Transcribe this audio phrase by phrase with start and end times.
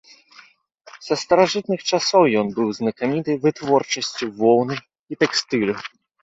[1.07, 5.75] Са старажытных часоў ён быў знакаміты вытворчасцю воўны і тэкстылю.